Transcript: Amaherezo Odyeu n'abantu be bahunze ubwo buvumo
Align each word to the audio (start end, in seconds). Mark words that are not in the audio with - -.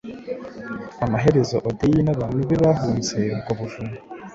Amaherezo 1.05 1.55
Odyeu 1.69 2.01
n'abantu 2.05 2.39
be 2.47 2.55
bahunze 2.63 3.19
ubwo 3.37 3.51
buvumo 3.59 3.97